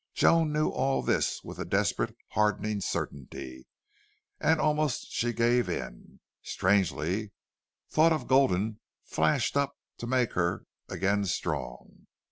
Joan 0.15 0.51
knew 0.51 0.69
all 0.69 1.03
this 1.03 1.43
with 1.43 1.59
a 1.59 1.63
desperate 1.63 2.15
hardening 2.29 2.81
certainty, 2.81 3.67
and 4.39 4.59
almost 4.59 5.11
she 5.11 5.31
gave 5.31 5.69
in. 5.69 6.19
Strangely, 6.41 7.33
thought 7.87 8.11
of 8.11 8.27
Gulden 8.27 8.79
flashed 9.05 9.55
up 9.55 9.77
to 9.99 10.07
make 10.07 10.33
her 10.33 10.65
again 10.89 11.25
strong! 11.25 12.07